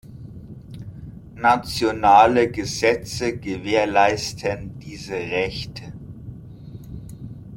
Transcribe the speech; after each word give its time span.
Nationale 1.35 2.49
Gesetze 2.51 3.37
gewährleisten 3.37 4.79
diese 4.79 5.13
Rechte. 5.13 5.93